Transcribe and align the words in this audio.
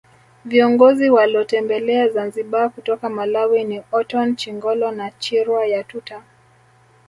Viongozi 0.45 1.09
walotembelea 1.09 2.07
Zanzibar 2.09 2.69
kutoka 2.69 3.09
Malawi 3.09 3.63
ni 3.63 3.81
Orton 3.91 4.35
Chingolo 4.35 4.91
na 4.91 5.11
Chirwa 5.19 5.65
Yatuta 5.67 6.23